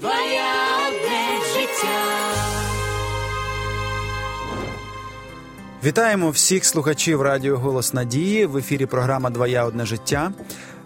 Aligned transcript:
Твоя 0.00 0.52
одне 0.88 1.44
життя. 1.54 2.32
Вітаємо 5.84 6.30
всіх 6.30 6.64
слухачів 6.64 7.22
Радіо 7.22 7.58
Голос 7.58 7.94
Надії 7.94 8.46
в 8.46 8.56
ефірі 8.56 8.86
програма 8.86 9.30
Двоя 9.30 9.64
одне 9.64 9.86
життя. 9.86 10.32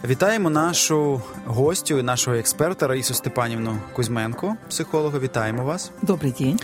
Вітаємо 0.05 0.51
нашу 0.51 1.23
гостю 1.47 2.03
нашого 2.03 2.37
експерта 2.37 2.87
Раїсу 2.87 3.15
Степанівну 3.15 3.77
Кузьменко, 3.93 4.57
психолога. 4.69 5.19
Вітаємо 5.19 5.65
вас. 5.65 5.91
Добрий 6.03 6.35
день. 6.39 6.61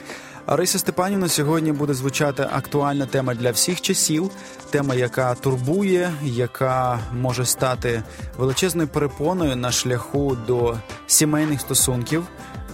Раїса 0.53 0.79
Степанівна 0.79 1.29
сьогодні 1.29 1.73
буде 1.73 1.95
звучати 1.95 2.47
актуальна 2.53 3.07
тема 3.07 3.35
для 3.35 3.51
всіх 3.51 3.81
часів. 3.81 4.31
Тема, 4.71 4.95
яка 4.95 5.35
турбує, 5.35 6.13
яка 6.23 6.99
може 7.13 7.45
стати 7.47 8.03
величезною 8.39 8.89
перепоною 8.89 9.57
на 9.57 9.73
шляху 9.73 10.37
до 10.47 10.77
сімейних 11.07 11.61
стосунків, 11.61 12.25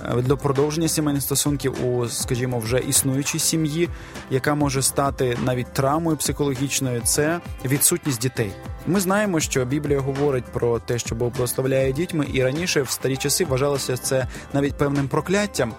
е, 0.04 0.22
до 0.22 0.36
продовження 0.36 0.88
сімейних 0.88 1.22
стосунків 1.22 1.86
у, 1.86 2.08
скажімо, 2.08 2.58
вже 2.58 2.78
існуючій 2.78 3.38
сім'ї, 3.38 3.88
яка 4.30 4.54
може 4.54 4.82
стати 4.82 5.38
навіть 5.44 5.72
травмою 5.72 6.16
психологічною. 6.16 7.00
Це 7.04 7.40
відсутність 7.64 8.20
дітей. 8.20 8.52
Ми 8.86 9.00
знаємо, 9.00 9.40
що 9.40 9.64
Біблія 9.64 10.00
говорить 10.00 10.44
про 10.44 10.78
те, 10.78 10.98
що 10.98 11.14
Бог 11.14 11.32
благословляє 11.32 11.92
дітьми, 11.92 12.26
і 12.32 12.42
раніше 12.44 12.82
в 12.82 12.90
старі 12.90 13.16
часи 13.16 13.44
вважалося 13.44 13.96
це 13.96 14.26
навіть 14.52 14.74
певним 14.74 15.08
прокляттям. 15.08 15.72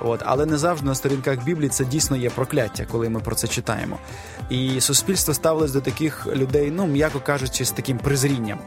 От, 0.00 0.22
але 0.24 0.46
не 0.46 0.58
завжди 0.58 0.86
на 0.86 0.94
сторінках 0.94 1.44
Біблії 1.44 1.68
це 1.68 1.84
дійсно 1.84 2.16
є 2.16 2.30
прокляття, 2.30 2.86
коли 2.90 3.08
ми 3.08 3.20
про 3.20 3.34
це 3.34 3.48
читаємо. 3.48 3.98
І 4.50 4.80
суспільство 4.80 5.34
ставилось 5.34 5.72
до 5.72 5.80
таких 5.80 6.26
людей, 6.26 6.72
ну 6.76 6.86
м'яко 6.86 7.20
кажучи, 7.20 7.64
з 7.64 7.70
таким 7.70 7.98
презрінням. 7.98 8.58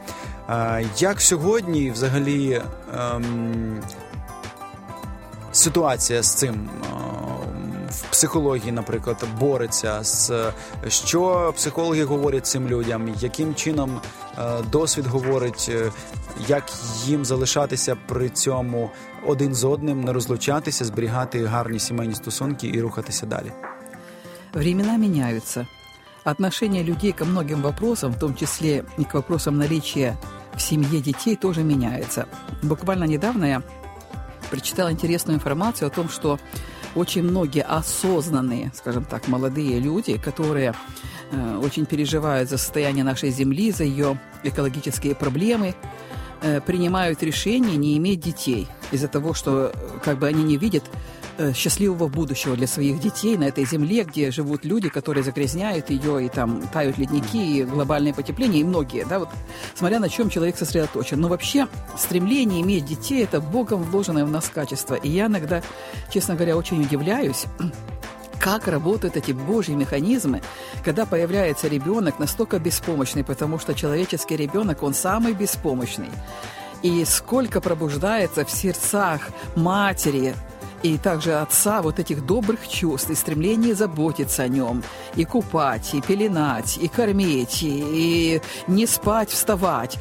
Як 0.98 1.20
сьогодні, 1.20 1.90
взагалі, 1.90 2.62
ем, 2.94 3.80
ситуація 5.52 6.22
з 6.22 6.34
цим 6.34 6.54
е, 6.54 6.86
психології, 8.13 8.71
наприклад, 8.71 9.17
бореться 9.39 10.03
з 10.03 10.31
що 10.87 11.53
психологи 11.55 12.03
говорять 12.03 12.47
цим 12.47 12.67
людям, 12.67 13.15
яким 13.19 13.55
чином 13.55 14.01
е, 14.37 14.41
досвід 14.71 15.07
говорить, 15.07 15.69
е, 15.69 15.91
як 16.47 16.63
їм 17.05 17.25
залишатися 17.25 17.97
при 18.07 18.29
цьому 18.29 18.91
один 19.25 19.53
з 19.55 19.63
одним, 19.63 20.03
не 20.03 20.13
розлучатися, 20.13 20.85
зберігати 20.85 21.45
гарні 21.45 21.79
сімейні 21.79 22.15
стосунки 22.15 22.67
і 22.67 22.81
рухатися 22.81 23.25
далі. 23.25 23.51
Времена 24.53 24.97
меняются. 24.97 25.67
Отношение 26.25 26.83
людей 26.83 27.11
ко 27.11 27.25
многим 27.25 27.61
вопросам, 27.61 28.11
в 28.11 28.19
том 28.19 28.35
числе 28.35 28.83
и 28.99 29.03
к 29.03 29.13
вопросам 29.13 29.57
наличия 29.57 30.17
в 30.55 30.61
семье 30.61 31.01
детей, 31.01 31.35
тоже 31.35 31.63
меняется. 31.63 32.25
Буквально 32.61 33.05
недавно 33.05 33.45
я 33.45 33.63
прочитала 34.49 34.91
интересную 34.91 35.37
информацию 35.37 35.87
о 35.87 35.91
том, 35.91 36.09
что 36.09 36.39
очень 36.94 37.22
многие 37.22 37.62
осознанные, 37.62 38.72
скажем 38.74 39.04
так, 39.04 39.28
молодые 39.28 39.80
люди, 39.80 40.16
которые 40.16 40.74
э, 41.30 41.60
очень 41.62 41.86
переживают 41.86 42.48
за 42.48 42.58
состояние 42.58 43.04
нашей 43.04 43.30
Земли, 43.30 43.70
за 43.72 43.84
ее 43.84 44.18
экологические 44.42 45.14
проблемы, 45.14 45.74
э, 46.42 46.60
принимают 46.60 47.22
решение 47.22 47.76
не 47.76 47.96
иметь 47.98 48.20
детей 48.20 48.68
из-за 48.92 49.08
того, 49.08 49.34
что 49.34 49.72
э, 49.72 49.98
как 50.04 50.18
бы 50.18 50.26
они 50.28 50.42
не 50.42 50.56
видят 50.56 50.84
счастливого 51.54 52.08
будущего 52.08 52.56
для 52.56 52.66
своих 52.66 53.00
детей 53.00 53.36
на 53.36 53.44
этой 53.44 53.64
земле, 53.64 54.04
где 54.04 54.30
живут 54.30 54.64
люди, 54.64 54.88
которые 54.88 55.24
загрязняют 55.24 55.90
ее, 55.90 56.26
и 56.26 56.28
там 56.28 56.62
тают 56.68 56.98
ледники, 56.98 57.58
и 57.58 57.64
глобальное 57.64 58.12
потепление, 58.12 58.60
и 58.60 58.64
многие, 58.64 59.04
да, 59.04 59.18
вот, 59.18 59.28
смотря 59.74 59.98
на 59.98 60.08
чем 60.08 60.30
человек 60.30 60.56
сосредоточен. 60.56 61.20
Но 61.20 61.28
вообще 61.28 61.66
стремление 61.96 62.62
иметь 62.62 62.86
детей– 62.86 63.22
это 63.24 63.40
Богом 63.40 63.82
вложенное 63.82 64.24
в 64.24 64.30
нас 64.30 64.48
качество. 64.48 64.94
И 64.94 65.08
я 65.08 65.26
иногда, 65.26 65.62
честно 66.12 66.34
говоря, 66.34 66.56
очень 66.56 66.80
удивляюсь, 66.80 67.46
как 68.40 68.68
работают 68.68 69.16
эти 69.16 69.32
божьи 69.32 69.72
механизмы, 69.72 70.42
когда 70.84 71.06
появляется 71.06 71.68
ребенок 71.68 72.18
настолько 72.18 72.58
беспомощный, 72.58 73.24
потому 73.24 73.58
что 73.58 73.74
человеческий 73.74 74.36
ребенок, 74.36 74.82
он 74.82 74.94
самый 74.94 75.32
беспомощный. 75.32 76.10
И 76.82 77.04
сколько 77.06 77.62
пробуждается 77.62 78.44
в 78.44 78.50
сердцах 78.50 79.30
матери, 79.56 80.34
и 80.84 80.98
также 80.98 81.32
отца 81.40 81.80
вот 81.80 81.98
этих 81.98 82.26
добрых 82.26 82.68
чувств 82.68 83.08
и 83.08 83.14
стремления 83.14 83.74
заботиться 83.74 84.42
о 84.42 84.48
нем, 84.48 84.82
и 85.16 85.24
купать, 85.24 85.94
и 85.94 86.02
пеленать, 86.02 86.76
и 86.76 86.88
кормить, 86.88 87.62
и, 87.62 88.42
не 88.66 88.86
спать, 88.86 89.30
вставать. 89.30 89.96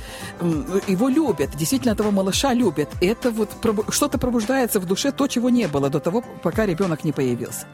Его 0.88 1.08
любят, 1.08 1.56
действительно 1.56 1.94
этого 1.94 2.12
малыша 2.12 2.54
любят. 2.54 2.90
Это 3.00 3.32
вот 3.32 3.50
что-то 3.90 4.18
пробуждается 4.18 4.82
в 4.82 4.86
душе, 4.86 5.14
то, 5.14 5.28
чего 5.28 5.50
не 5.50 5.68
было 5.68 5.90
до 5.90 6.02
того, 6.02 6.22
пока 6.44 6.66
ребенок 6.66 7.06
не 7.06 7.14
появился. 7.14 7.66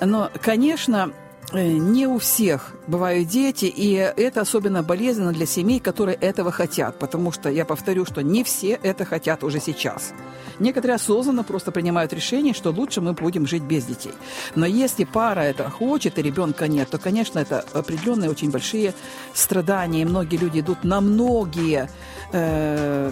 Но, 0.00 0.30
конечно, 0.40 1.10
не 1.52 2.06
у 2.06 2.18
всех 2.18 2.74
бывают 2.86 3.28
дети, 3.28 3.66
и 3.66 3.92
это 3.94 4.40
особенно 4.40 4.82
болезненно 4.82 5.32
для 5.32 5.46
семей, 5.46 5.78
которые 5.78 6.16
этого 6.16 6.50
хотят, 6.50 6.98
потому 6.98 7.30
что, 7.32 7.48
я 7.50 7.64
повторю, 7.64 8.04
что 8.04 8.22
не 8.22 8.42
все 8.42 8.78
это 8.82 9.04
хотят 9.04 9.44
уже 9.44 9.60
сейчас. 9.60 10.12
Некоторые 10.58 10.96
осознанно 10.96 11.44
просто 11.44 11.70
принимают 11.70 12.12
решение, 12.12 12.54
что 12.54 12.70
лучше 12.70 13.00
мы 13.00 13.12
будем 13.12 13.46
жить 13.46 13.62
без 13.62 13.84
детей. 13.84 14.12
Но 14.54 14.66
если 14.66 15.04
пара 15.04 15.40
это 15.40 15.70
хочет, 15.70 16.18
и 16.18 16.22
ребенка 16.22 16.66
нет, 16.66 16.90
то, 16.90 16.98
конечно, 16.98 17.38
это 17.38 17.64
определенные 17.72 18.30
очень 18.30 18.50
большие 18.50 18.94
страдания, 19.34 20.02
и 20.02 20.04
многие 20.04 20.36
люди 20.36 20.60
идут 20.60 20.82
на 20.82 21.00
многие 21.00 21.90
э, 22.32 23.10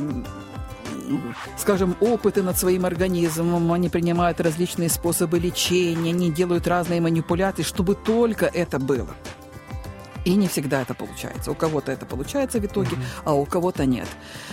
скажем, 1.57 1.97
опыты 2.01 2.43
над 2.43 2.59
своим 2.59 2.85
организмом, 2.85 3.73
они 3.73 3.89
принимают 3.89 4.41
различные 4.41 4.89
способы 4.89 5.39
лечения, 5.39 6.11
они 6.11 6.31
делают 6.31 6.67
разные 6.67 7.01
манипуляции, 7.01 7.63
чтобы 7.63 7.95
только 7.95 8.47
это 8.47 8.79
было. 8.79 9.15
И 10.25 10.35
не 10.37 10.49
всегда 10.49 10.81
это 10.81 10.95
получается. 10.95 11.51
У 11.51 11.55
кого-то 11.55 11.93
это 11.93 12.07
получается 12.07 12.59
в 12.59 12.65
итоге, 12.65 12.97
а 13.25 13.35
у 13.35 13.45
кого-то 13.45 13.85
нет. 13.85 14.09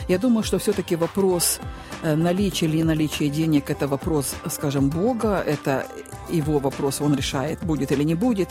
Я 0.09 0.17
думаю, 0.17 0.43
что 0.43 0.59
все-таки 0.59 0.97
вопрос 0.97 1.59
э, 2.03 2.15
наличия 2.15 2.65
или 2.65 2.83
наличия 2.83 3.29
денег– 3.29 3.69
это 3.69 3.87
вопрос, 3.87 4.35
скажем, 4.49 4.89
Бога, 4.89 5.41
это 5.45 5.87
его 6.29 6.59
вопрос, 6.59 7.01
он 7.01 7.15
решает, 7.15 7.59
будет 7.63 7.91
или 7.91 8.03
не 8.03 8.15
будет. 8.15 8.49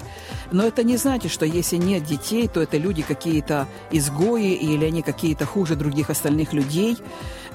Но 0.50 0.64
это 0.64 0.82
не 0.82 0.96
значит, 0.96 1.30
что 1.30 1.44
если 1.44 1.76
нет 1.76 2.04
детей, 2.04 2.48
то 2.48 2.62
это 2.62 2.78
люди 2.78 3.02
какие-то 3.02 3.66
изгои 3.90 4.54
или 4.54 4.86
они 4.86 5.02
какие-то 5.02 5.44
хуже 5.44 5.76
других 5.76 6.08
остальных 6.10 6.54
людей. 6.54 6.96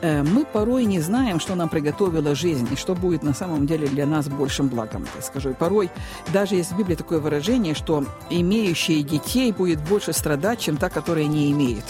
Э, 0.01 0.23
Мы 0.23 0.45
порой 0.45 0.85
не 0.85 0.99
знаем, 0.99 1.39
что 1.39 1.55
нам 1.55 1.69
приготовила 1.69 2.35
жизнь 2.35 2.67
и 2.71 2.75
что 2.75 2.95
будет 2.95 3.23
на 3.23 3.33
самом 3.33 3.65
деле 3.65 3.87
для 3.87 4.05
нас 4.05 4.27
большим 4.27 4.67
благом, 4.67 5.05
так 5.13 5.23
скажу. 5.23 5.51
И 5.51 5.53
порой 5.53 5.89
даже 6.33 6.55
есть 6.55 6.71
в 6.71 6.77
Библии 6.77 6.95
такое 6.95 7.19
выражение, 7.19 7.75
что 7.75 8.05
имеющие 8.29 9.03
детей 9.03 9.51
будет 9.51 9.81
больше 9.81 10.13
страдать, 10.13 10.59
чем 10.59 10.77
та, 10.77 10.89
которая 10.89 11.25
не 11.25 11.51
имеет. 11.51 11.85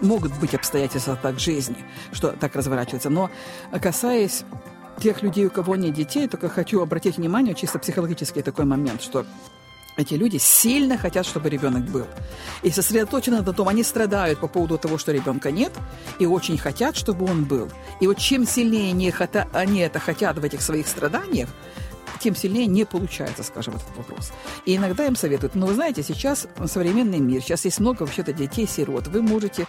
Могут 0.00 0.32
быть 0.38 0.54
обстоятельства 0.54 1.18
так 1.20 1.38
жизни, 1.38 1.76
что 2.12 2.32
так 2.32 2.54
разворачивается. 2.54 3.10
Но 3.10 3.30
касаясь 3.80 4.44
тех 5.00 5.22
людей, 5.22 5.46
у 5.46 5.50
кого 5.50 5.76
нет 5.76 5.94
детей, 5.94 6.28
только 6.28 6.48
хочу 6.48 6.82
обратить 6.82 7.16
внимание, 7.16 7.54
чисто 7.54 7.78
психологический 7.78 8.42
такой 8.42 8.64
момент, 8.64 9.02
что 9.02 9.24
эти 9.96 10.14
люди 10.14 10.36
сильно 10.36 10.98
хотят, 10.98 11.26
чтобы 11.26 11.48
ребенок 11.48 11.84
был. 11.84 12.06
И 12.62 12.70
сосредоточены 12.70 13.40
на 13.40 13.52
том, 13.52 13.68
они 13.68 13.82
страдают 13.82 14.40
по 14.40 14.48
поводу 14.48 14.78
того, 14.78 14.98
что 14.98 15.12
ребенка 15.12 15.50
нет, 15.50 15.72
и 16.18 16.26
очень 16.26 16.58
хотят, 16.58 16.96
чтобы 16.96 17.24
он 17.24 17.44
был. 17.44 17.70
И 18.00 18.06
вот 18.06 18.18
чем 18.18 18.46
сильнее 18.46 18.90
они, 18.90 19.10
хота- 19.10 19.48
они 19.52 19.80
это 19.80 19.98
хотят 19.98 20.38
в 20.38 20.44
этих 20.44 20.62
своих 20.62 20.86
страданиях, 20.86 21.48
тем 22.20 22.34
сильнее 22.34 22.66
не 22.66 22.84
получается, 22.84 23.42
скажем, 23.42 23.74
этот 23.76 23.96
вопрос. 23.96 24.32
И 24.64 24.76
иногда 24.76 25.06
им 25.06 25.16
советуют, 25.16 25.54
ну, 25.54 25.66
вы 25.66 25.74
знаете, 25.74 26.02
сейчас 26.02 26.46
современный 26.66 27.18
мир, 27.18 27.42
сейчас 27.42 27.64
есть 27.64 27.78
много 27.78 28.02
вообще-то 28.02 28.32
детей-сирот, 28.32 29.08
вы 29.08 29.22
можете 29.22 29.66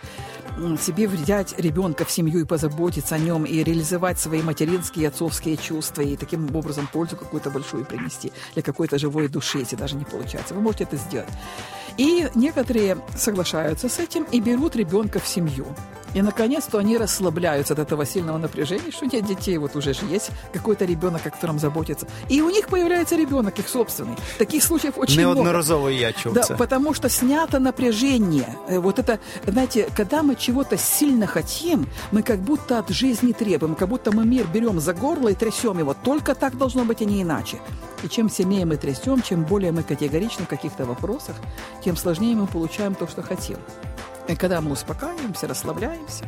себе 0.80 1.08
взять 1.08 1.56
ребенка 1.60 2.06
в 2.06 2.12
семью 2.12 2.40
и 2.42 2.46
позаботиться 2.46 3.16
о 3.16 3.20
нем, 3.20 3.46
и 3.46 3.64
реализовать 3.64 4.20
свои 4.20 4.42
материнские 4.42 5.06
и 5.06 5.08
отцовские 5.08 5.58
чувства, 5.58 6.02
и 6.02 6.16
таким 6.18 6.56
образом 6.56 6.88
пользу 6.92 7.16
какую-то 7.16 7.50
большую 7.50 7.86
принести 7.86 8.32
для 8.54 8.64
какой-то 8.64 8.98
живой 8.98 9.28
души, 9.28 9.60
если 9.60 9.76
даже 9.76 9.96
не 9.96 10.06
получается. 10.06 10.54
Вы 10.54 10.62
можете 10.62 10.84
это 10.86 10.98
сделать. 10.98 11.30
И 11.98 12.28
некоторые 12.36 12.98
соглашаются 13.18 13.90
с 13.90 14.00
этим 14.00 14.24
и 14.32 14.40
берут 14.40 14.76
ребенка 14.76 15.20
в 15.20 15.28
семью. 15.28 15.66
И, 16.14 16.22
наконец-то, 16.22 16.80
они 16.80 16.98
расслабляются 16.98 17.74
от 17.74 17.80
этого 17.80 18.06
сильного 18.06 18.38
напряжения, 18.38 18.92
что 18.92 19.06
нет 19.06 19.26
детей, 19.26 19.58
вот 19.58 19.76
уже 19.76 19.94
же 19.94 20.06
есть 20.10 20.32
какой-то 20.54 20.86
ребенок, 20.86 21.26
о 21.28 21.30
котором 21.30 21.60
заботится. 21.60 22.08
И 22.30 22.42
у 22.42 22.50
них 22.50 22.70
появляется 22.70 23.16
ребенок, 23.16 23.60
их 23.60 23.68
собственный. 23.68 24.16
Таких 24.38 24.64
случаев 24.64 24.98
очень 24.98 25.20
много. 25.20 25.36
Неодноразово 25.36 25.90
я 25.90 26.14
чув 26.14 26.34
Да, 26.34 26.44
потому 26.58 26.94
что 26.94 27.10
снято 27.10 27.60
напряжение. 27.60 28.56
Э, 28.68 28.80
Вот 28.80 29.00
это, 29.00 29.20
знаете, 29.46 29.90
когда 29.96 30.24
мы 30.24 30.36
чего-то 30.48 30.78
сильно 30.78 31.28
хотим, 31.28 31.88
мы 32.14 32.24
как 32.24 32.40
будто 32.40 32.80
от 32.80 32.88
жизни 32.88 33.34
требуем, 33.34 33.76
как 33.76 33.90
будто 33.90 34.16
мы 34.16 34.26
мир 34.26 34.48
берем 34.48 34.80
за 34.80 34.94
горло 34.94 35.28
и 35.28 35.36
трясем 35.36 35.78
его. 35.78 35.94
Только 35.94 36.36
так 36.36 36.58
должно 36.58 36.86
быть, 36.86 37.02
а 37.02 37.06
не 37.06 37.22
иначе. 37.22 37.60
И 38.02 38.08
чем 38.08 38.30
сильнее 38.30 38.66
мы 38.66 38.78
трясем, 38.78 39.22
чем 39.22 39.44
более 39.44 39.74
мы 39.74 39.84
категоричны 39.84 40.46
в 40.46 40.48
каких-то 40.48 40.86
вопросах, 40.86 41.36
тем 41.84 41.98
сложнее 41.98 42.34
мы 42.34 42.48
получаем 42.48 42.96
то, 42.96 43.08
что 43.08 43.22
хотим. 43.22 43.58
И 44.30 44.38
когда 44.38 44.62
мы 44.62 44.72
успокаиваемся, 44.72 45.48
расслабляемся, 45.48 46.24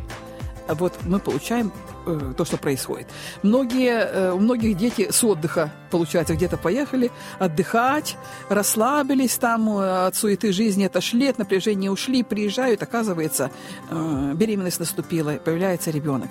вот 0.68 0.94
мы 1.06 1.20
получаем 1.20 1.72
э, 2.06 2.34
то, 2.38 2.46
что 2.46 2.58
происходит. 2.58 3.08
Многие, 3.44 4.00
э, 4.00 4.32
у 4.32 4.40
многих 4.40 4.78
дети 4.78 5.10
с 5.12 5.24
отдыха, 5.24 5.72
получается, 5.92 6.36
где-то 6.36 6.58
поехали 6.58 7.12
отдыхать, 7.40 8.18
расслабились 8.50 9.38
там, 9.38 9.70
э, 9.70 10.08
от 10.08 10.16
суеты 10.16 10.52
жизни 10.54 10.86
отошли, 10.86 11.28
от 11.28 11.38
напряжения 11.38 11.92
ушли, 11.92 12.24
приезжают, 12.24 12.84
оказывается, 12.84 13.52
беременность 13.90 14.80
наступила, 14.80 15.34
появляется 15.34 15.92
ребенок. 15.92 16.30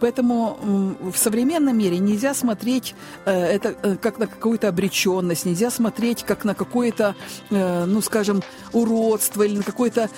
Поэтому 0.00 0.58
в 1.00 1.16
современном 1.16 1.76
мире 1.76 1.98
нельзя 1.98 2.34
смотреть 2.34 2.94
это 3.24 3.96
как 4.00 4.18
на 4.18 4.26
какую-то 4.26 4.68
обреченность, 4.68 5.44
нельзя 5.44 5.70
смотреть 5.70 6.24
как 6.24 6.44
на 6.44 6.54
какое-то, 6.54 7.14
ну, 7.50 8.00
скажем, 8.00 8.42
уродство 8.72 9.42
или 9.42 9.58
на 9.58 9.62
какое-то 9.62 10.10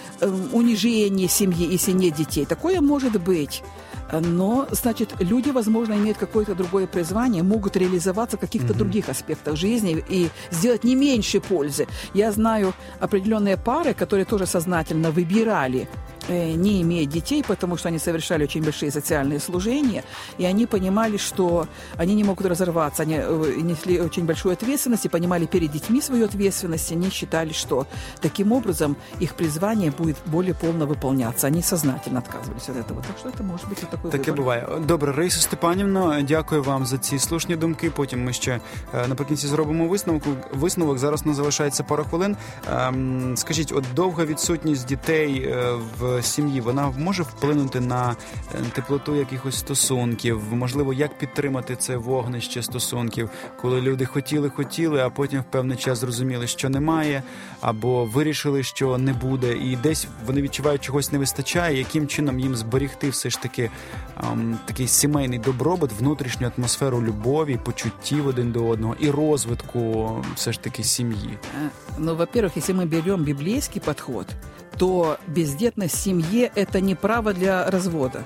унижение 0.52 1.28
семьи, 1.28 1.66
если 1.70 1.92
нет 1.92 2.14
детей. 2.14 2.46
Такое 2.46 2.80
может 2.80 3.20
быть. 3.20 3.62
Но, 4.12 4.66
значит, 4.90 5.14
люди, 5.20 5.50
возможно, 5.50 5.94
имеют 5.94 6.18
какое-то 6.18 6.56
другое 6.56 6.88
призвание, 6.88 7.44
могут 7.44 7.76
реализоваться 7.76 8.36
в 8.36 8.40
каких-то 8.40 8.72
mm-hmm. 8.72 8.76
других 8.76 9.08
аспектах 9.08 9.56
жизни 9.56 10.04
и 10.08 10.30
сделать 10.50 10.82
не 10.82 10.96
меньше 10.96 11.40
пользы. 11.40 11.86
Я 12.12 12.32
знаю 12.32 12.72
определенные 12.98 13.56
пары, 13.56 13.94
которые 13.94 14.24
тоже 14.24 14.46
сознательно 14.46 15.12
выбирали 15.12 15.88
не 16.29 16.81
имея 16.81 17.05
детей, 17.05 17.43
потому 17.47 17.77
что 17.77 17.89
они 17.89 17.99
совершали 17.99 18.43
очень 18.43 18.63
большие 18.63 18.91
социальные 18.91 19.39
служения, 19.39 20.03
и 20.39 20.45
они 20.45 20.65
понимали, 20.65 21.17
что 21.17 21.67
они 21.97 22.15
не 22.15 22.23
могут 22.23 22.45
разорваться, 22.45 23.03
они 23.03 23.15
э, 23.19 23.53
несли 23.61 23.99
очень 24.01 24.25
большую 24.25 24.53
ответственность 24.53 25.05
и 25.05 25.09
понимали 25.09 25.45
перед 25.45 25.71
детьми 25.71 26.01
свою 26.01 26.25
ответственность, 26.25 26.91
они 26.91 27.09
считали, 27.09 27.53
что 27.53 27.85
таким 28.21 28.51
образом 28.51 28.95
их 29.19 29.35
призвание 29.35 29.91
будет 29.91 30.17
более 30.25 30.53
полно 30.53 30.85
выполняться. 30.87 31.47
Они 31.47 31.61
сознательно 31.61 32.19
отказывались 32.19 32.69
от 32.69 32.77
этого. 32.77 33.01
Так 33.01 33.17
что 33.19 33.29
это 33.29 33.43
может 33.43 33.67
быть 33.69 33.81
вот 33.81 33.89
такой 33.91 34.11
Таке 34.11 34.31
выбор. 34.31 34.35
буває. 34.37 34.67
Добре, 34.87 35.11
Раїса 35.11 35.39
Степанівна, 35.41 36.21
дякую 36.21 36.63
вам 36.63 36.85
за 36.85 36.97
ці 36.97 37.19
слушні 37.19 37.55
думки. 37.55 37.89
Потім 37.95 38.23
ми 38.23 38.33
ще 38.33 38.59
е, 38.93 39.07
наприкінці 39.07 39.47
зробимо 39.47 39.87
висновок. 39.87 40.23
Висновок 40.53 40.97
зараз 40.97 41.25
нас 41.25 41.35
залишається 41.35 41.83
пара 41.83 42.03
хвилин. 42.03 42.37
Ем, 42.71 43.33
Скажіть, 43.37 43.71
от 43.71 43.83
довга 43.95 44.25
відсутність 44.25 44.87
дітей 44.87 45.41
е, 45.43 45.73
в 45.99 46.18
сім'ї 46.22 46.60
вона 46.60 46.92
може 46.98 47.22
вплинути 47.22 47.80
на 47.80 48.16
е, 48.54 48.58
теплоту 48.72 49.14
якихось 49.14 49.58
стосунків, 49.58 50.40
можливо, 50.52 50.92
як 50.92 51.18
підтримати 51.18 51.76
це 51.76 51.96
вогнище 51.96 52.62
стосунків, 52.62 53.30
коли 53.60 53.80
люди 53.80 54.04
хотіли, 54.06 54.50
хотіли, 54.50 55.00
а 55.00 55.10
потім 55.10 55.40
в 55.40 55.44
певний 55.44 55.76
час 55.76 55.98
зрозуміли, 55.98 56.46
що 56.46 56.68
немає, 56.68 57.22
або 57.60 58.04
вирішили, 58.04 58.62
що 58.62 58.98
не 58.98 59.12
буде, 59.12 59.56
і 59.56 59.76
десь 59.76 60.06
вони 60.26 60.42
відчувають, 60.42 60.82
чогось 60.82 61.12
не 61.12 61.18
вистачає, 61.18 61.78
яким 61.78 62.08
чином 62.08 62.40
їм 62.40 62.56
зберігти 62.56 63.10
все 63.10 63.30
ж 63.30 63.42
таки 63.42 63.70
ем, 64.32 64.58
такий 64.64 64.88
сімейний 64.88 65.38
добробут, 65.38 65.90
внутрішню 65.98 66.52
атмосферу 66.58 67.02
любові, 67.02 67.58
почуттів 67.64 68.26
один 68.26 68.52
до 68.52 68.66
одного 68.66 68.96
і 69.00 69.10
розвитку 69.10 70.10
все 70.34 70.52
ж 70.52 70.60
таки 70.60 70.84
сім'ї. 70.84 71.38
Ну, 71.98 72.14
во-первых, 72.14 72.56
если 72.56 72.72
мы 72.72 72.86
берем 72.86 73.24
библейский 73.24 73.80
подход, 73.80 74.26
то 74.80 75.18
бездетность 75.26 75.94
в 75.94 75.98
семье– 75.98 76.50
это 76.54 76.80
не 76.80 76.94
право 76.94 77.34
для 77.34 77.70
развода 77.70 78.24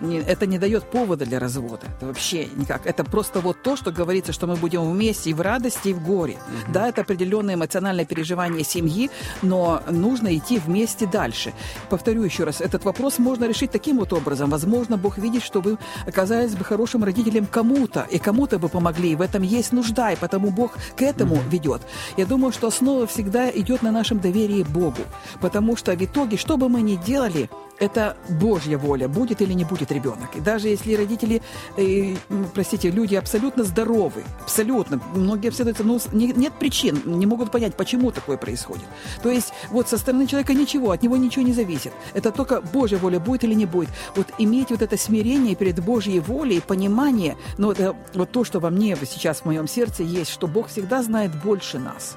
не, 0.00 0.18
это 0.18 0.46
не 0.46 0.58
дает 0.58 0.84
повода 0.90 1.24
для 1.24 1.38
развода. 1.38 1.86
Это 1.96 2.06
вообще 2.06 2.48
никак. 2.56 2.86
Это 2.86 3.04
просто 3.04 3.40
вот 3.40 3.62
то, 3.62 3.76
что 3.76 3.92
говорится, 3.92 4.32
что 4.32 4.46
мы 4.46 4.56
будем 4.56 4.90
вместе 4.90 5.30
и 5.30 5.34
в 5.34 5.40
радости, 5.40 5.88
и 5.88 5.92
в 5.92 6.04
горе. 6.04 6.34
Угу. 6.34 6.72
Да, 6.72 6.88
это 6.88 7.02
определенное 7.02 7.54
эмоциональное 7.54 8.04
переживание 8.04 8.64
семьи, 8.64 9.10
но 9.42 9.82
нужно 9.90 10.36
идти 10.36 10.58
вместе 10.58 11.06
дальше. 11.06 11.52
Повторю 11.90 12.22
еще 12.22 12.44
раз, 12.44 12.60
этот 12.60 12.84
вопрос 12.84 13.18
можно 13.18 13.44
решить 13.46 13.70
таким 13.70 13.98
вот 13.98 14.12
образом. 14.12 14.50
Возможно, 14.50 14.96
Бог 14.96 15.18
видит, 15.18 15.42
что 15.42 15.60
вы 15.60 15.78
оказались 16.06 16.54
бы 16.54 16.64
хорошим 16.64 17.04
родителем 17.04 17.46
кому-то, 17.46 18.06
и 18.10 18.18
кому-то 18.18 18.58
бы 18.58 18.68
помогли, 18.68 19.12
и 19.12 19.16
в 19.16 19.20
этом 19.20 19.42
есть 19.42 19.72
нужда, 19.72 20.12
и 20.12 20.16
потому 20.16 20.50
Бог 20.50 20.72
к 20.96 21.02
этому 21.02 21.36
угу. 21.36 21.44
ведет. 21.50 21.82
Я 22.16 22.26
думаю, 22.26 22.52
что 22.52 22.68
основа 22.68 23.06
всегда 23.06 23.50
идет 23.50 23.82
на 23.82 23.92
нашем 23.92 24.18
доверии 24.18 24.62
Богу, 24.62 25.02
потому 25.40 25.76
что 25.76 25.92
в 25.92 26.04
итоге, 26.04 26.36
что 26.36 26.56
бы 26.56 26.68
мы 26.68 26.82
ни 26.82 26.96
делали, 26.96 27.48
это 27.82 28.16
Божья 28.28 28.78
воля, 28.78 29.08
будет 29.08 29.42
или 29.42 29.52
не 29.54 29.64
будет 29.64 29.90
ребенок. 29.90 30.36
И 30.36 30.40
даже 30.40 30.68
если 30.68 30.94
родители, 30.94 31.42
э, 31.76 32.14
простите, 32.54 32.90
люди 32.90 33.16
абсолютно 33.16 33.64
здоровы, 33.64 34.22
абсолютно, 34.40 35.00
многие 35.14 35.48
обследуются, 35.48 35.82
но 35.82 35.98
не, 36.12 36.32
нет 36.32 36.52
причин, 36.60 37.02
не 37.04 37.26
могут 37.26 37.50
понять, 37.50 37.74
почему 37.74 38.12
такое 38.12 38.36
происходит. 38.36 38.84
То 39.22 39.30
есть 39.30 39.52
вот 39.70 39.88
со 39.88 39.98
стороны 39.98 40.28
человека 40.28 40.54
ничего, 40.54 40.92
от 40.92 41.02
него 41.02 41.16
ничего 41.16 41.44
не 41.44 41.52
зависит. 41.52 41.92
Это 42.14 42.30
только 42.30 42.60
Божья 42.60 42.98
воля, 42.98 43.18
будет 43.18 43.42
или 43.42 43.54
не 43.54 43.66
будет. 43.66 43.88
Вот 44.14 44.28
иметь 44.38 44.70
вот 44.70 44.82
это 44.82 44.96
смирение 44.96 45.56
перед 45.56 45.80
Божьей 45.80 46.20
волей, 46.20 46.62
понимание, 46.64 47.36
ну 47.58 47.72
это 47.72 47.96
вот 48.14 48.30
то, 48.30 48.44
что 48.44 48.60
во 48.60 48.70
мне 48.70 48.96
сейчас 49.06 49.40
в 49.40 49.46
моем 49.46 49.66
сердце 49.66 50.04
есть, 50.04 50.30
что 50.30 50.46
Бог 50.46 50.68
всегда 50.68 51.02
знает 51.02 51.32
больше 51.42 51.80
нас 51.80 52.16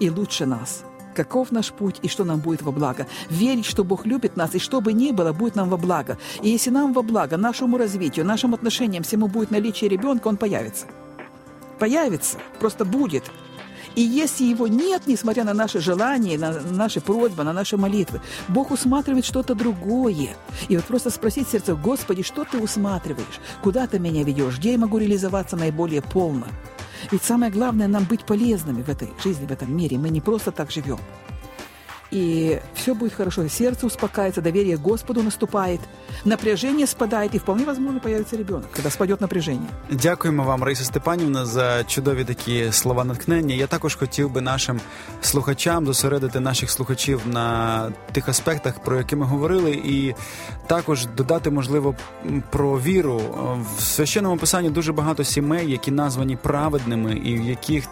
и 0.00 0.10
лучше 0.10 0.44
нас 0.44 0.82
каков 1.16 1.50
наш 1.50 1.72
путь 1.72 1.96
и 2.02 2.08
что 2.08 2.24
нам 2.24 2.40
будет 2.40 2.62
во 2.62 2.70
благо. 2.70 3.06
Верить, 3.30 3.66
что 3.66 3.82
Бог 3.82 4.06
любит 4.06 4.36
нас, 4.36 4.54
и 4.54 4.58
что 4.58 4.80
бы 4.80 4.92
ни 4.92 5.10
было, 5.10 5.32
будет 5.32 5.56
нам 5.56 5.68
во 5.68 5.76
благо. 5.76 6.18
И 6.42 6.50
если 6.50 6.70
нам 6.70 6.92
во 6.92 7.02
благо, 7.02 7.36
нашему 7.36 7.78
развитию, 7.78 8.24
нашим 8.26 8.54
отношениям 8.54 9.02
всему 9.02 9.26
будет 9.26 9.50
наличие 9.50 9.90
ребенка, 9.90 10.28
он 10.28 10.36
появится. 10.36 10.86
Появится, 11.78 12.38
просто 12.60 12.84
будет. 12.84 13.24
И 13.96 14.02
если 14.02 14.44
его 14.44 14.68
нет, 14.68 15.02
несмотря 15.06 15.44
на 15.44 15.54
наши 15.54 15.80
желания, 15.80 16.38
на 16.38 16.60
наши 16.60 17.00
просьбы, 17.00 17.44
на 17.44 17.54
наши 17.54 17.78
молитвы, 17.78 18.20
Бог 18.48 18.70
усматривает 18.70 19.24
что-то 19.24 19.54
другое. 19.54 20.36
И 20.68 20.76
вот 20.76 20.84
просто 20.84 21.10
спросить 21.10 21.48
сердце, 21.48 21.74
Господи, 21.74 22.22
что 22.22 22.44
ты 22.44 22.58
усматриваешь? 22.58 23.40
Куда 23.62 23.86
ты 23.86 23.98
меня 23.98 24.22
ведешь? 24.22 24.58
Где 24.58 24.72
я 24.72 24.78
могу 24.78 24.98
реализоваться 24.98 25.56
наиболее 25.56 26.02
полно? 26.02 26.46
Ведь 27.10 27.22
самое 27.22 27.52
главное 27.52 27.88
нам 27.88 28.04
быть 28.04 28.24
полезными 28.24 28.82
в 28.82 28.88
этой 28.88 29.10
жизни, 29.22 29.46
в 29.46 29.52
этом 29.52 29.76
мире. 29.76 29.98
Мы 29.98 30.10
не 30.10 30.20
просто 30.20 30.52
так 30.52 30.70
живем 30.70 30.98
и 32.16 32.60
все 32.74 32.94
будет 32.94 33.12
хорошо. 33.12 33.48
Сердце 33.48 33.86
успокаивается, 33.86 34.40
доверие 34.40 34.76
Господу 34.76 35.22
наступает, 35.22 35.80
напряжение 36.24 36.86
спадает, 36.86 37.34
і 37.34 37.38
вполне 37.38 37.64
возможно 37.64 38.00
появится 38.00 38.36
ребенок, 38.36 38.64
когда 38.74 38.90
спадет 38.90 39.20
напряжение. 39.20 39.68
Дякуємо 39.90 40.44
вам, 40.44 40.62
Раїса 40.62 40.84
Степанівна, 40.84 41.46
за 41.46 41.84
чудові 41.84 42.24
такі 42.24 42.72
слова 42.72 43.04
натхнення. 43.04 43.54
Я 43.54 43.66
також 43.66 43.94
хотів 43.94 44.30
би 44.30 44.40
нашим 44.40 44.80
слухачам 45.20 45.86
зосередити 45.86 46.40
наших 46.40 46.70
слухачів 46.70 47.20
на 47.26 47.88
тих 48.12 48.28
аспектах, 48.28 48.78
про 48.78 48.96
які 48.96 49.16
ми 49.16 49.26
говорили, 49.26 49.70
і 49.70 50.14
також 50.66 51.06
додати, 51.06 51.50
можливо, 51.50 51.94
про 52.50 52.80
віру. 52.80 53.20
В 53.78 53.82
священному 53.82 54.36
писанні 54.36 54.70
дуже 54.70 54.92
багато 54.92 55.24
сімей, 55.24 55.70
які 55.70 55.90
названі 55.90 56.36
праведними, 56.36 57.12
і 57.12 57.38
в 57.38 57.42
яких 57.42 57.84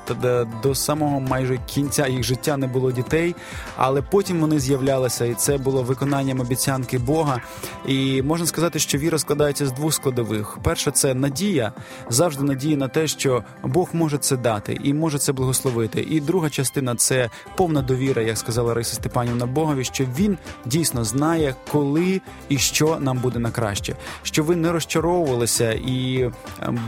до 0.62 0.75
самого 0.75 1.21
майже 1.21 1.59
кінця 1.66 2.07
їх 2.07 2.23
життя 2.23 2.57
не 2.57 2.66
було 2.66 2.93
дітей, 2.93 3.35
але 3.76 4.02
потім 4.14 4.40
вони 4.40 4.59
з'являлися, 4.59 5.25
і 5.25 5.35
це 5.35 5.59
було 5.59 5.83
виконанням 5.83 6.40
обіцянки 6.40 6.99
Бога. 6.99 7.40
І 7.87 8.23
можна 8.23 8.47
сказати, 8.47 8.78
що 8.78 8.99
віра 8.99 9.18
складається 9.18 9.66
з 9.66 9.73
двох 9.73 9.94
складових: 9.94 10.59
перша 10.62 10.90
це 10.90 11.14
надія, 11.14 11.73
завжди 12.09 12.44
надія 12.44 12.76
на 12.76 12.88
те, 12.88 13.06
що 13.06 13.44
Бог 13.62 13.88
може 13.92 14.18
це 14.18 14.37
дати 14.37 14.78
і 14.85 14.94
може 14.94 15.18
це 15.18 15.33
благословити. 15.33 16.06
І 16.11 16.21
друга 16.21 16.50
частина 16.50 16.94
це 16.94 17.30
повна 17.56 17.83
довіра, 17.83 18.23
як 18.23 18.38
сказала 18.38 18.75
Риса 18.75 18.94
Степанівна 18.94 19.47
Богові, 19.47 19.85
що 19.85 20.04
він 20.18 20.38
дійсно 20.64 21.04
знає, 21.04 21.54
коли 21.73 22.21
і 22.49 22.59
що 22.59 22.97
нам 23.00 23.18
буде 23.18 23.38
на 23.38 23.50
краще, 23.50 23.97
що 24.23 24.42
ви 24.42 24.56
не 24.56 24.73
розчаровувалися 24.73 25.73
і 25.73 26.18
е, 26.18 26.33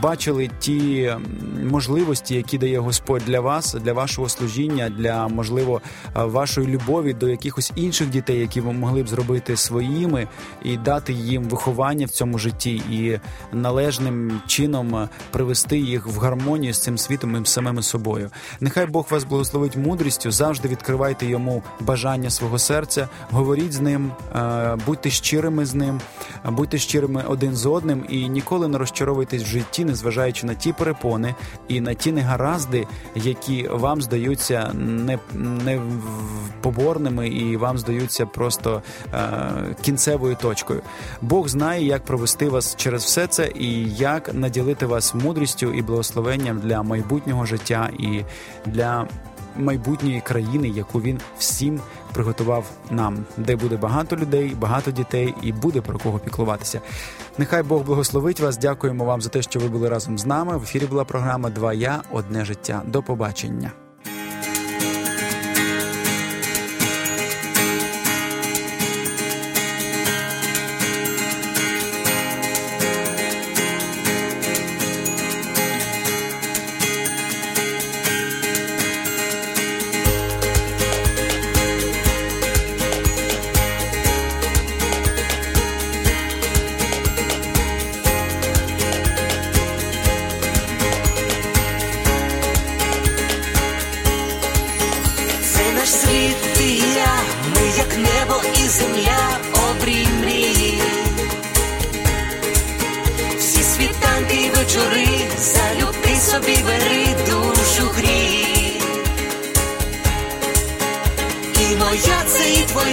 бачили 0.01 0.49
ті 0.59 1.11
можливості, 1.63 2.35
які 2.35 2.57
дає 2.57 2.79
Господь 2.79 3.21
для 3.25 3.39
вас, 3.39 3.73
для 3.73 3.93
вашого 3.93 4.29
служіння, 4.29 4.89
для 4.89 5.27
можливо 5.27 5.81
е, 6.05 6.23
вашої 6.23 6.67
любові 6.67 7.06
любові 7.07 7.13
до 7.13 7.29
якихось 7.29 7.71
інших 7.75 8.09
дітей, 8.09 8.39
які 8.39 8.61
ви 8.61 8.73
могли 8.73 9.03
б 9.03 9.07
зробити 9.07 9.57
своїми, 9.57 10.27
і 10.63 10.77
дати 10.77 11.13
їм 11.13 11.43
виховання 11.43 12.05
в 12.05 12.09
цьому 12.09 12.37
житті, 12.37 12.81
і 12.91 13.19
належним 13.53 14.41
чином 14.47 15.09
привести 15.31 15.77
їх 15.77 16.07
в 16.07 16.19
гармонію 16.19 16.73
з 16.73 16.79
цим 16.79 16.97
світом 16.97 17.43
і 17.43 17.45
самими 17.45 17.83
собою. 17.83 18.29
Нехай 18.59 18.85
Бог 18.85 19.07
вас 19.09 19.23
благословить 19.23 19.77
мудрістю, 19.77 20.31
завжди 20.31 20.67
відкривайте 20.67 21.25
йому 21.25 21.63
бажання 21.79 22.29
свого 22.29 22.59
серця, 22.59 23.09
говоріть 23.31 23.73
з 23.73 23.79
ним, 23.79 24.11
е, 24.35 24.77
будьте 24.85 25.09
щирими 25.09 25.65
з 25.65 25.75
ним, 25.75 26.01
будьте 26.45 26.77
щирими 26.77 27.23
один 27.27 27.55
з 27.55 27.65
одним 27.65 28.05
і 28.09 28.29
ніколи 28.29 28.67
не 28.67 28.77
розчаровуйтесь 28.77 29.43
в 29.43 29.45
житті, 29.45 29.85
незважаючи 29.85 30.45
на 30.45 30.53
ті 30.53 30.73
перепони 30.73 31.35
і 31.67 31.81
на 31.81 31.93
ті 31.93 32.11
негаразди, 32.11 32.87
які 33.15 33.67
вам 33.67 34.01
здаються 34.01 34.71
не 34.73 35.19
не 35.33 35.81
поборними, 36.61 36.96
спорними 36.97 37.27
і 37.27 37.57
вам 37.57 37.77
здаються 37.77 38.25
просто 38.25 38.81
е, 39.13 39.75
кінцевою 39.81 40.35
точкою. 40.35 40.81
Бог 41.21 41.47
знає, 41.47 41.85
як 41.85 42.03
провести 42.03 42.49
вас 42.49 42.75
через 42.75 43.03
все 43.03 43.27
це 43.27 43.51
і 43.55 43.89
як 43.93 44.33
наділити 44.33 44.85
вас 44.85 45.15
мудрістю 45.15 45.73
і 45.73 45.81
благословенням 45.81 46.59
для 46.59 46.83
майбутнього 46.83 47.45
життя 47.45 47.89
і 47.99 48.23
для 48.65 49.07
майбутньої 49.57 50.21
країни, 50.21 50.67
яку 50.67 51.01
він 51.01 51.19
всім 51.37 51.79
приготував 52.13 52.65
нам, 52.91 53.25
де 53.37 53.55
буде 53.55 53.77
багато 53.77 54.15
людей, 54.15 54.55
багато 54.59 54.91
дітей 54.91 55.33
і 55.41 55.51
буде 55.51 55.81
про 55.81 55.99
кого 55.99 56.19
піклуватися. 56.19 56.81
Нехай 57.37 57.63
Бог 57.63 57.83
благословить 57.83 58.39
вас. 58.39 58.57
Дякуємо 58.57 59.05
вам 59.05 59.21
за 59.21 59.29
те, 59.29 59.41
що 59.41 59.59
ви 59.59 59.67
були 59.67 59.89
разом 59.89 60.17
з 60.17 60.25
нами. 60.25 60.57
В 60.57 60.63
ефірі 60.63 60.85
була 60.85 61.03
програма 61.03 61.49
Два 61.49 61.73
я 61.73 62.01
одне 62.11 62.45
життя. 62.45 62.81
До 62.85 63.03
побачення. 63.03 63.86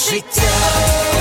життя. 0.00 1.19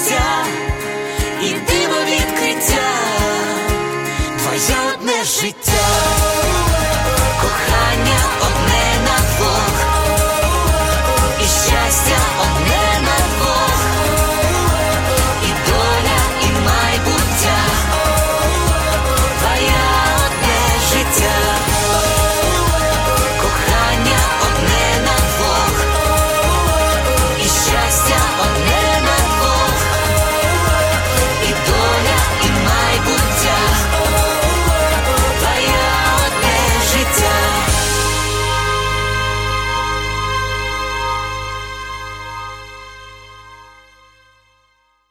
життя 0.00 0.46
і 1.42 1.48
диво 1.48 2.00
відкриття, 2.06 2.90
твоє 4.38 4.78
одне 4.94 5.24
життя. 5.24 5.79